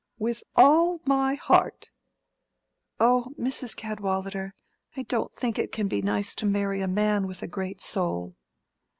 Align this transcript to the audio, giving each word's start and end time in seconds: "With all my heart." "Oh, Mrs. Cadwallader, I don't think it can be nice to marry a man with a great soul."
"With 0.17 0.41
all 0.55 0.99
my 1.05 1.35
heart." 1.35 1.91
"Oh, 2.99 3.35
Mrs. 3.37 3.75
Cadwallader, 3.75 4.55
I 4.97 5.03
don't 5.03 5.31
think 5.31 5.59
it 5.59 5.71
can 5.71 5.87
be 5.87 6.01
nice 6.01 6.33
to 6.37 6.47
marry 6.47 6.81
a 6.81 6.87
man 6.87 7.27
with 7.27 7.43
a 7.43 7.47
great 7.47 7.81
soul." 7.81 8.35